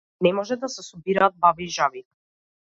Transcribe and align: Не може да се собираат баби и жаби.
Не 0.27 0.29
може 0.37 0.55
да 0.63 0.69
се 0.75 0.85
собираат 0.87 1.37
баби 1.45 1.69
и 1.69 1.75
жаби. 1.77 2.05